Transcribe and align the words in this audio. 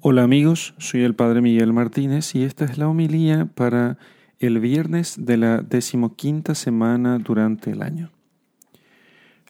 Hola 0.00 0.24
amigos, 0.24 0.74
soy 0.78 1.02
el 1.02 1.14
Padre 1.14 1.40
Miguel 1.40 1.72
Martínez 1.72 2.34
y 2.34 2.42
esta 2.42 2.64
es 2.64 2.76
la 2.76 2.88
homilía 2.88 3.46
para 3.54 3.98
el 4.40 4.58
viernes 4.58 5.14
de 5.16 5.36
la 5.36 5.62
decimoquinta 5.62 6.56
semana 6.56 7.18
durante 7.18 7.70
el 7.70 7.82
año. 7.82 8.10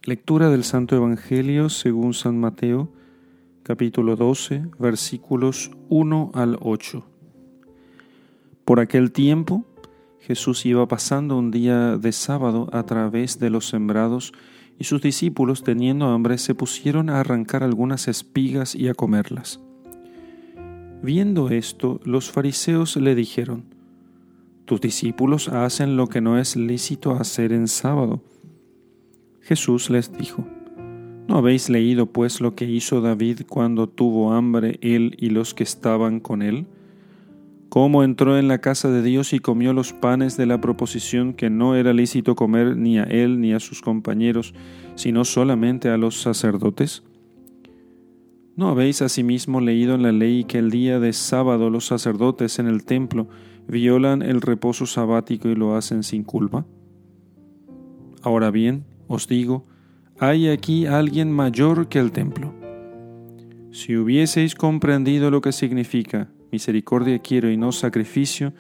Lectura 0.05 0.51
del 0.51 0.65
Santo 0.65 0.95
Evangelio 0.95 1.71
según 1.71 2.13
San 2.13 2.39
Mateo, 2.39 2.93
capítulo 3.63 4.15
12, 4.15 4.67
versículos 4.79 5.71
1 5.89 6.33
al 6.35 6.59
8. 6.61 7.03
Por 8.67 8.79
aquel 8.79 9.11
tiempo, 9.11 9.65
Jesús 10.21 10.67
iba 10.67 10.87
pasando 10.87 11.39
un 11.39 11.51
día 11.51 11.97
de 11.97 12.13
sábado 12.13 12.69
a 12.73 12.85
través 12.85 13.39
de 13.39 13.49
los 13.49 13.69
sembrados 13.69 14.33
y 14.79 14.85
sus 14.85 15.01
discípulos, 15.01 15.63
teniendo 15.63 16.09
hambre, 16.09 16.37
se 16.37 16.55
pusieron 16.55 17.09
a 17.09 17.21
arrancar 17.21 17.63
algunas 17.63 18.07
espigas 18.07 18.75
y 18.75 18.89
a 18.89 18.95
comerlas. 18.95 19.61
Viendo 21.03 21.51
esto, 21.51 22.01
los 22.05 22.31
fariseos 22.31 22.97
le 22.97 23.17
dijeron, 23.17 23.65
Tus 24.67 24.81
discípulos 24.81 25.49
hacen 25.49 25.97
lo 25.97 26.07
que 26.07 26.21
no 26.21 26.39
es 26.39 26.55
lícito 26.55 27.11
hacer 27.17 27.53
en 27.53 27.67
sábado. 27.67 28.23
Jesús 29.41 29.91
les 29.91 30.17
dijo, 30.17 30.47
¿No 31.27 31.39
habéis 31.39 31.69
leído 31.69 32.07
pues 32.07 32.41
lo 32.41 32.55
que 32.55 32.67
hizo 32.67 33.01
David 33.01 33.41
cuando 33.49 33.89
tuvo 33.89 34.33
hambre 34.33 34.79
él 34.81 35.17
y 35.19 35.31
los 35.31 35.55
que 35.55 35.65
estaban 35.65 36.21
con 36.21 36.41
él? 36.41 36.67
Cómo 37.69 38.05
entró 38.05 38.39
en 38.39 38.47
la 38.47 38.59
casa 38.59 38.89
de 38.89 39.03
Dios 39.03 39.33
y 39.33 39.41
comió 39.41 39.73
los 39.73 39.93
panes 39.93 40.37
de 40.37 40.47
la 40.47 40.61
proposición 40.61 41.33
que 41.33 41.51
no 41.51 41.75
era 41.75 41.93
lícito 41.93 42.37
comer 42.37 42.77
ni 42.77 42.99
a 43.01 43.05
él 43.05 43.41
ni 43.41 43.55
a 43.55 43.61
sus 43.61 43.81
compañeros, 43.81 44.55
sino 44.95 45.25
solamente 45.25 45.89
a 45.89 45.97
los 45.97 46.21
sacerdotes? 46.21 47.03
¿No 48.55 48.69
habéis 48.69 49.01
asimismo 49.01 49.61
leído 49.61 49.95
en 49.95 50.03
la 50.03 50.13
ley 50.13 50.45
que 50.45 50.59
el 50.59 50.71
día 50.71 51.01
de 51.01 51.15
sábado 51.15 51.71
los 51.71 51.87
sacerdotes 51.87 52.59
en 52.59 52.67
el 52.67 52.85
templo 52.85 53.29
violan 53.67 54.21
el 54.21 54.43
reposo 54.43 54.85
sabático 54.85 55.49
y 55.49 55.55
lo 55.55 55.75
hacen 55.75 56.03
sin 56.03 56.23
culpa? 56.23 56.67
Ahora 58.23 58.51
bien, 58.51 58.85
os 59.09 59.27
digo, 59.27 59.67
hay 60.19 60.49
aquí 60.49 60.85
alguien 60.87 61.33
mayor 61.33 61.89
que 61.89 61.99
el 61.99 62.13
templo. 62.13 62.55
Si 63.71 63.97
hubieseis 63.97 64.55
comprendido 64.55 65.31
lo 65.31 65.41
que 65.41 65.53
significa 65.53 66.29
misericordia 66.53 67.19
quiero 67.21 67.51
y 67.51 67.57
no 67.57 67.73
sacrificio, 67.73 68.53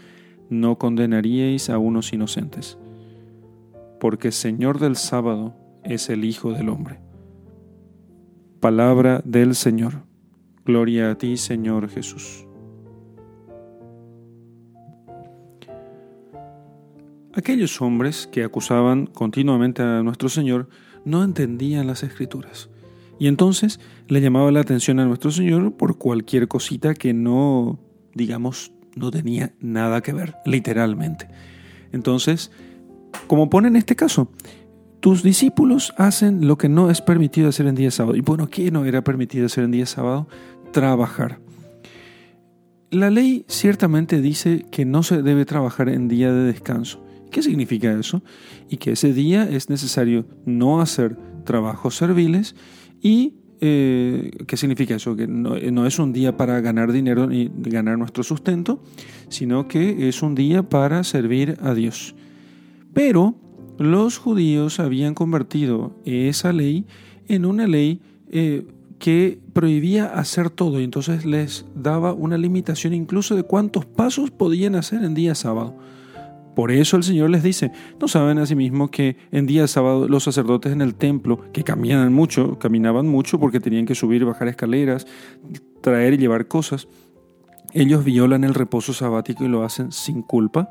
no 0.48 0.78
condenaríais 0.78 1.68
a 1.68 1.76
unos 1.76 2.14
inocentes. 2.14 2.78
Porque 4.00 4.32
Señor 4.32 4.78
del 4.78 4.96
sábado 4.96 5.54
es 5.84 6.08
el 6.08 6.24
Hijo 6.24 6.52
del 6.52 6.70
Hombre. 6.70 7.11
Palabra 8.62 9.20
del 9.24 9.56
Señor. 9.56 10.04
Gloria 10.64 11.10
a 11.10 11.18
ti, 11.18 11.36
Señor 11.36 11.88
Jesús. 11.88 12.46
Aquellos 17.34 17.82
hombres 17.82 18.28
que 18.30 18.44
acusaban 18.44 19.06
continuamente 19.06 19.82
a 19.82 20.04
nuestro 20.04 20.28
Señor 20.28 20.68
no 21.04 21.24
entendían 21.24 21.88
las 21.88 22.04
escrituras. 22.04 22.70
Y 23.18 23.26
entonces 23.26 23.80
le 24.06 24.20
llamaba 24.20 24.52
la 24.52 24.60
atención 24.60 25.00
a 25.00 25.06
nuestro 25.06 25.32
Señor 25.32 25.76
por 25.76 25.98
cualquier 25.98 26.46
cosita 26.46 26.94
que 26.94 27.12
no, 27.12 27.80
digamos, 28.14 28.70
no 28.94 29.10
tenía 29.10 29.54
nada 29.58 30.02
que 30.02 30.12
ver, 30.12 30.36
literalmente. 30.46 31.26
Entonces, 31.90 32.52
como 33.26 33.50
pone 33.50 33.66
en 33.66 33.74
este 33.74 33.96
caso, 33.96 34.30
tus 35.02 35.24
discípulos 35.24 35.92
hacen 35.96 36.46
lo 36.46 36.56
que 36.56 36.68
no 36.68 36.88
es 36.88 37.00
permitido 37.00 37.48
hacer 37.48 37.66
en 37.66 37.74
día 37.74 37.90
sábado. 37.90 38.14
Y 38.14 38.20
bueno, 38.20 38.48
¿qué 38.48 38.70
no 38.70 38.84
era 38.84 39.02
permitido 39.02 39.46
hacer 39.46 39.64
en 39.64 39.72
día 39.72 39.84
sábado? 39.84 40.28
Trabajar. 40.70 41.40
La 42.88 43.10
ley 43.10 43.44
ciertamente 43.48 44.20
dice 44.20 44.64
que 44.70 44.84
no 44.84 45.02
se 45.02 45.22
debe 45.22 45.44
trabajar 45.44 45.88
en 45.88 46.06
día 46.06 46.32
de 46.32 46.44
descanso. 46.44 47.04
¿Qué 47.32 47.42
significa 47.42 47.92
eso? 47.92 48.22
Y 48.70 48.76
que 48.76 48.92
ese 48.92 49.12
día 49.12 49.42
es 49.50 49.68
necesario 49.68 50.24
no 50.46 50.80
hacer 50.80 51.16
trabajos 51.44 51.96
serviles 51.96 52.54
y 53.00 53.34
eh, 53.60 54.30
¿qué 54.46 54.56
significa 54.56 54.94
eso? 54.94 55.16
Que 55.16 55.26
no, 55.26 55.56
no, 55.58 55.84
es 55.84 55.98
un 55.98 56.12
día 56.12 56.36
para 56.36 56.60
ganar 56.60 56.92
dinero 56.92 57.26
ni 57.26 57.50
ganar 57.56 57.98
nuestro 57.98 58.22
sustento, 58.22 58.84
sino 59.28 59.66
que 59.66 60.08
es 60.08 60.22
un 60.22 60.36
día 60.36 60.62
para 60.62 61.02
servir 61.02 61.56
a 61.60 61.74
Dios. 61.74 62.14
Pero 62.94 63.34
los 63.82 64.18
judíos 64.18 64.80
habían 64.80 65.14
convertido 65.14 65.96
esa 66.04 66.52
ley 66.52 66.86
en 67.28 67.44
una 67.44 67.66
ley 67.66 68.00
eh, 68.30 68.66
que 68.98 69.40
prohibía 69.52 70.06
hacer 70.06 70.48
todo 70.48 70.80
y 70.80 70.84
entonces 70.84 71.24
les 71.26 71.66
daba 71.74 72.12
una 72.12 72.38
limitación 72.38 72.94
incluso 72.94 73.34
de 73.34 73.42
cuántos 73.42 73.84
pasos 73.84 74.30
podían 74.30 74.76
hacer 74.76 75.02
en 75.02 75.14
día 75.14 75.34
sábado. 75.34 75.76
Por 76.54 76.70
eso 76.70 76.96
el 76.96 77.02
Señor 77.02 77.30
les 77.30 77.42
dice, 77.42 77.72
¿no 77.98 78.08
saben 78.08 78.38
asimismo 78.38 78.90
que 78.90 79.16
en 79.30 79.46
día 79.46 79.66
sábado 79.66 80.06
los 80.06 80.24
sacerdotes 80.24 80.72
en 80.72 80.82
el 80.82 80.94
templo, 80.94 81.50
que 81.52 81.64
caminaban 81.64 82.12
mucho, 82.12 82.58
caminaban 82.58 83.08
mucho 83.08 83.40
porque 83.40 83.58
tenían 83.58 83.86
que 83.86 83.94
subir 83.94 84.22
y 84.22 84.26
bajar 84.26 84.48
escaleras, 84.48 85.06
traer 85.80 86.14
y 86.14 86.18
llevar 86.18 86.46
cosas, 86.46 86.88
ellos 87.72 88.04
violan 88.04 88.44
el 88.44 88.54
reposo 88.54 88.92
sabático 88.92 89.44
y 89.44 89.48
lo 89.48 89.64
hacen 89.64 89.92
sin 89.92 90.22
culpa? 90.22 90.68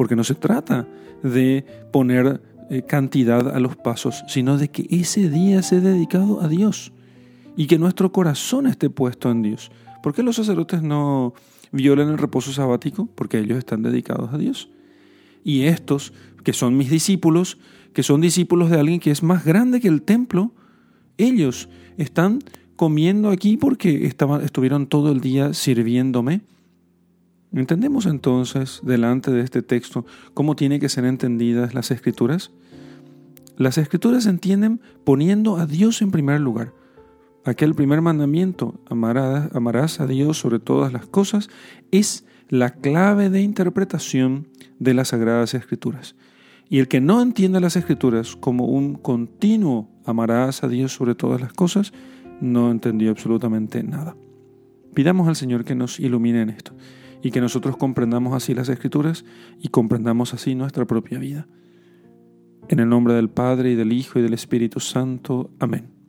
Porque 0.00 0.16
no 0.16 0.24
se 0.24 0.34
trata 0.34 0.88
de 1.22 1.62
poner 1.92 2.40
eh, 2.70 2.84
cantidad 2.88 3.54
a 3.54 3.60
los 3.60 3.76
pasos, 3.76 4.24
sino 4.28 4.56
de 4.56 4.70
que 4.70 4.86
ese 4.88 5.28
día 5.28 5.60
sea 5.60 5.80
dedicado 5.80 6.40
a 6.40 6.48
Dios 6.48 6.90
y 7.54 7.66
que 7.66 7.78
nuestro 7.78 8.10
corazón 8.10 8.66
esté 8.66 8.88
puesto 8.88 9.30
en 9.30 9.42
Dios. 9.42 9.70
¿Por 10.02 10.14
qué 10.14 10.22
los 10.22 10.36
sacerdotes 10.36 10.80
no 10.80 11.34
violan 11.70 12.08
el 12.08 12.16
reposo 12.16 12.50
sabático? 12.50 13.10
Porque 13.14 13.40
ellos 13.40 13.58
están 13.58 13.82
dedicados 13.82 14.32
a 14.32 14.38
Dios. 14.38 14.70
Y 15.44 15.64
estos, 15.64 16.14
que 16.44 16.54
son 16.54 16.78
mis 16.78 16.88
discípulos, 16.88 17.58
que 17.92 18.02
son 18.02 18.22
discípulos 18.22 18.70
de 18.70 18.80
alguien 18.80 19.00
que 19.00 19.10
es 19.10 19.22
más 19.22 19.44
grande 19.44 19.82
que 19.82 19.88
el 19.88 20.00
templo, 20.00 20.54
ellos 21.18 21.68
están 21.98 22.38
comiendo 22.74 23.28
aquí 23.28 23.58
porque 23.58 24.06
estaban, 24.06 24.40
estuvieron 24.40 24.86
todo 24.86 25.12
el 25.12 25.20
día 25.20 25.52
sirviéndome 25.52 26.40
¿Entendemos 27.52 28.06
entonces, 28.06 28.80
delante 28.84 29.32
de 29.32 29.40
este 29.40 29.62
texto, 29.62 30.06
cómo 30.34 30.54
tienen 30.54 30.78
que 30.80 30.88
ser 30.88 31.04
entendidas 31.04 31.74
las 31.74 31.90
escrituras? 31.90 32.52
Las 33.56 33.76
escrituras 33.76 34.24
se 34.24 34.30
entienden 34.30 34.80
poniendo 35.04 35.56
a 35.56 35.66
Dios 35.66 36.00
en 36.00 36.12
primer 36.12 36.40
lugar. 36.40 36.72
Aquel 37.44 37.74
primer 37.74 38.02
mandamiento, 38.02 38.78
amarás, 38.88 40.00
a 40.00 40.06
Dios 40.06 40.38
sobre 40.38 40.60
todas 40.60 40.92
las 40.92 41.06
cosas, 41.06 41.50
es 41.90 42.24
la 42.48 42.70
clave 42.70 43.30
de 43.30 43.42
interpretación 43.42 44.46
de 44.78 44.94
las 44.94 45.08
sagradas 45.08 45.54
escrituras. 45.54 46.14
Y 46.68 46.78
el 46.78 46.86
que 46.86 47.00
no 47.00 47.20
entienda 47.20 47.58
las 47.58 47.74
escrituras 47.74 48.36
como 48.36 48.66
un 48.66 48.94
continuo 48.94 49.90
amarás 50.04 50.62
a 50.62 50.68
Dios 50.68 50.92
sobre 50.92 51.16
todas 51.16 51.40
las 51.40 51.52
cosas, 51.52 51.92
no 52.40 52.70
entendió 52.70 53.10
absolutamente 53.10 53.82
nada. 53.82 54.16
Pidamos 54.94 55.26
al 55.26 55.36
Señor 55.36 55.64
que 55.64 55.74
nos 55.74 55.98
ilumine 55.98 56.42
en 56.42 56.50
esto 56.50 56.74
y 57.22 57.30
que 57.30 57.40
nosotros 57.40 57.76
comprendamos 57.76 58.34
así 58.34 58.54
las 58.54 58.68
escrituras 58.68 59.24
y 59.58 59.68
comprendamos 59.68 60.34
así 60.34 60.54
nuestra 60.54 60.86
propia 60.86 61.18
vida. 61.18 61.46
En 62.68 62.78
el 62.78 62.88
nombre 62.88 63.14
del 63.14 63.30
Padre 63.30 63.72
y 63.72 63.74
del 63.74 63.92
Hijo 63.92 64.18
y 64.18 64.22
del 64.22 64.34
Espíritu 64.34 64.80
Santo. 64.80 65.50
Amén. 65.58 65.99